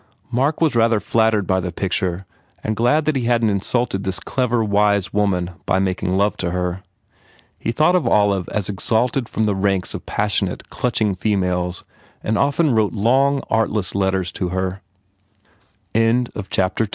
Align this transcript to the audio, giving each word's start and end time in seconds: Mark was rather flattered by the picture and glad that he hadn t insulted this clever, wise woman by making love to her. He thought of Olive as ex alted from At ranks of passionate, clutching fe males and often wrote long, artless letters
Mark 0.31 0.59
was 0.61 0.73
rather 0.75 0.99
flattered 0.99 1.45
by 1.45 1.59
the 1.59 1.71
picture 1.71 2.25
and 2.63 2.75
glad 2.75 3.05
that 3.05 3.15
he 3.15 3.25
hadn 3.25 3.49
t 3.49 3.53
insulted 3.53 4.03
this 4.03 4.19
clever, 4.19 4.63
wise 4.63 5.13
woman 5.13 5.51
by 5.67 5.77
making 5.77 6.17
love 6.17 6.35
to 6.37 6.49
her. 6.49 6.81
He 7.59 7.71
thought 7.71 7.95
of 7.95 8.07
Olive 8.07 8.49
as 8.49 8.67
ex 8.67 8.89
alted 8.89 9.29
from 9.29 9.47
At 9.47 9.55
ranks 9.57 9.93
of 9.93 10.07
passionate, 10.07 10.71
clutching 10.71 11.13
fe 11.13 11.35
males 11.35 11.83
and 12.23 12.35
often 12.35 12.73
wrote 12.73 12.93
long, 12.93 13.43
artless 13.51 13.93
letters 13.93 14.33